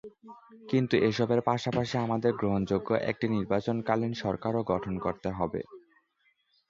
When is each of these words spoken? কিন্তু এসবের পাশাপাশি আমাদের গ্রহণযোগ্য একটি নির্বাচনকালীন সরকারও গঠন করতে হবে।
কিন্তু 0.69 0.95
এসবের 1.09 1.41
পাশাপাশি 1.49 1.95
আমাদের 1.97 2.31
গ্রহণযোগ্য 2.33 2.89
একটি 3.11 3.25
নির্বাচনকালীন 3.35 4.13
সরকারও 4.23 4.61
গঠন 4.71 4.93
করতে 5.05 5.29
হবে। 5.31 5.61